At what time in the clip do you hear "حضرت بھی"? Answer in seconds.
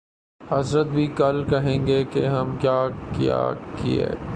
0.41-1.05